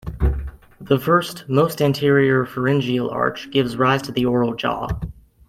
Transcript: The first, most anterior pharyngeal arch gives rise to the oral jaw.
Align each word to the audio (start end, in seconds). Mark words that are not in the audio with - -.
The 0.79 0.97
first, 0.97 1.47
most 1.47 1.79
anterior 1.79 2.43
pharyngeal 2.47 3.11
arch 3.11 3.51
gives 3.51 3.77
rise 3.77 4.01
to 4.01 4.11
the 4.11 4.25
oral 4.25 4.55
jaw. 4.55 4.87